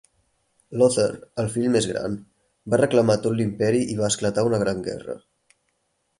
Lothar, 0.81 1.11
el 1.43 1.51
fill 1.55 1.67
més 1.75 1.87
gran, 1.91 2.15
va 2.75 2.81
reclamar 2.83 3.19
tot 3.27 3.37
l'imperi 3.41 3.83
i 3.93 4.01
va 4.01 4.09
esclatar 4.09 4.47
una 4.51 4.63
gran 4.67 4.83
guerra. 4.91 5.21